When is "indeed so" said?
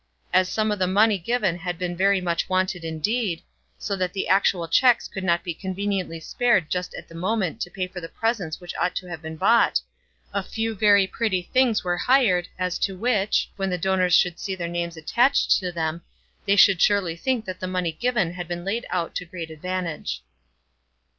2.83-3.95